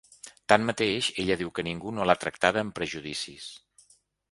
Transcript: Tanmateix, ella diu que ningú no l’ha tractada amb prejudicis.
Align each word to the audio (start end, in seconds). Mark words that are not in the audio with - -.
Tanmateix, 0.53 1.09
ella 1.23 1.37
diu 1.41 1.51
que 1.59 1.67
ningú 1.69 1.93
no 1.99 2.09
l’ha 2.11 2.17
tractada 2.25 2.65
amb 2.65 2.77
prejudicis. 2.83 3.49